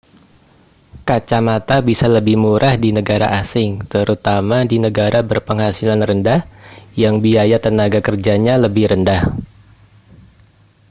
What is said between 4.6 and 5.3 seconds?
di negara